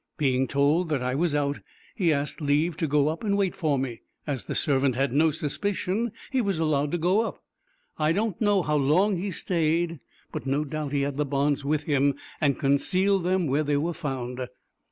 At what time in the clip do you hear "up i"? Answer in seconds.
7.23-8.11